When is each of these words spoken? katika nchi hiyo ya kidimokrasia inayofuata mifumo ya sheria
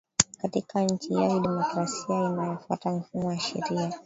katika 0.41 0.81
nchi 0.83 1.07
hiyo 1.07 1.21
ya 1.21 1.29
kidimokrasia 1.29 2.29
inayofuata 2.29 2.91
mifumo 2.91 3.31
ya 3.33 3.39
sheria 3.39 3.91